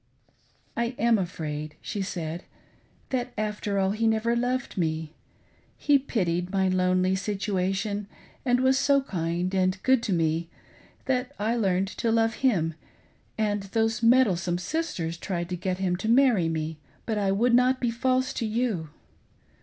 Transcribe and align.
"I 0.75 0.95
am 0.97 1.19
afraid," 1.19 1.75
she 1.79 2.01
said," 2.01 2.43
that, 3.11 3.33
after 3.37 3.77
all, 3.77 3.91
he 3.91 4.07
never 4.07 4.35
loved 4.35 4.75
me. 4.75 5.13
He 5.77 5.99
pitied 5.99 6.49
my 6.49 6.69
lonely 6.69 7.15
situation 7.15 8.07
and 8.43 8.61
was 8.61 8.79
so 8.79 9.01
kind 9.03 9.53
and 9.53 9.77
good 9.83 10.01
to 10.01 10.11
me 10.11 10.49
that 11.05 11.33
I 11.37 11.55
learned 11.55 11.89
to 11.99 12.11
love 12.11 12.37
him, 12.41 12.73
and 13.37 13.61
those, 13.61 14.01
meddlesome 14.01 14.57
sisters 14.57 15.17
tried 15.17 15.49
to 15.49 15.55
get 15.55 15.77
him 15.77 15.95
to 15.97 16.09
marry 16.09 16.49
me, 16.49 16.79
but 17.05 17.19
I 17.19 17.31
would 17.31 17.53
not 17.53 17.79
be 17.79 17.91
false 17.91 18.33
to 18.33 18.45
"you. 18.47 18.89